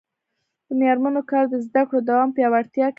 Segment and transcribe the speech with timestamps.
[0.67, 2.89] د میرمنو کار د زدکړو دوام پیاوړتیا کوي.